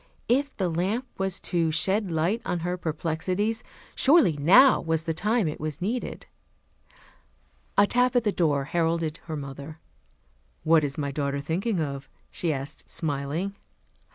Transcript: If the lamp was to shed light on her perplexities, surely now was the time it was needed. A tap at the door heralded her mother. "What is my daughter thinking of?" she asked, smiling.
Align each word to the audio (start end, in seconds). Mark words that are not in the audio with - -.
If 0.27 0.57
the 0.57 0.67
lamp 0.67 1.05
was 1.19 1.39
to 1.41 1.69
shed 1.69 2.09
light 2.09 2.41
on 2.43 2.61
her 2.61 2.75
perplexities, 2.75 3.63
surely 3.93 4.35
now 4.35 4.79
was 4.81 5.03
the 5.03 5.13
time 5.13 5.47
it 5.47 5.59
was 5.59 5.79
needed. 5.79 6.25
A 7.77 7.85
tap 7.85 8.15
at 8.15 8.23
the 8.23 8.31
door 8.31 8.63
heralded 8.63 9.17
her 9.25 9.35
mother. 9.37 9.77
"What 10.63 10.83
is 10.83 10.97
my 10.97 11.11
daughter 11.11 11.39
thinking 11.39 11.79
of?" 11.79 12.09
she 12.31 12.51
asked, 12.51 12.89
smiling. 12.89 13.53